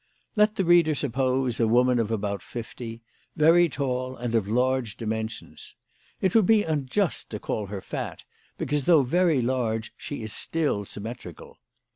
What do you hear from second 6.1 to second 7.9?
It would be unjust to call her